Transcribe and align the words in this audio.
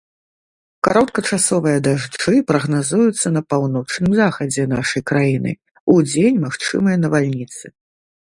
Кароткачасовыя 0.85 1.81
дажджы 1.87 2.33
прагназуюцца 2.51 3.27
на 3.35 3.41
паўночным 3.53 4.11
захадзе 4.21 4.63
нашай 4.75 5.01
краіны, 5.13 5.51
удзень 5.97 6.43
магчымыя 6.47 6.97
навальніцы. 7.05 7.65